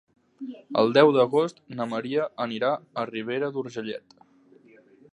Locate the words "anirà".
2.49-2.73